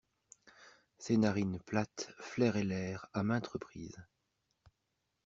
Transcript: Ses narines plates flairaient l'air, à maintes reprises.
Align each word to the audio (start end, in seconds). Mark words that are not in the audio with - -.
Ses 0.97 1.15
narines 1.17 1.59
plates 1.59 2.09
flairaient 2.17 2.63
l'air, 2.63 3.05
à 3.13 3.21
maintes 3.21 3.45
reprises. 3.45 4.03